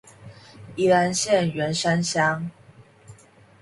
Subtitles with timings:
[0.75, 2.49] 宜蘭縣員山鄉